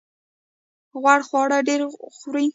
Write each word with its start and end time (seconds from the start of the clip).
غوړ 1.01 1.19
خواړه 1.27 1.57
ډیر 1.67 1.81
خورئ؟ 2.17 2.45